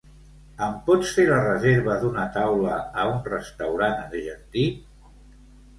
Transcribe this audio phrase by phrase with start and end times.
[0.67, 4.67] Em pots fer la reserva d'una taula a un restaurant argentí?